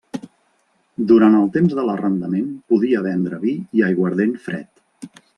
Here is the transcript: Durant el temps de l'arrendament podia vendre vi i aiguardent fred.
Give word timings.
Durant 1.09 1.35
el 1.39 1.43
temps 1.57 1.75
de 1.79 1.83
l'arrendament 1.89 2.47
podia 2.73 3.03
vendre 3.09 3.39
vi 3.43 3.53
i 3.81 3.83
aiguardent 3.89 4.33
fred. 4.47 5.21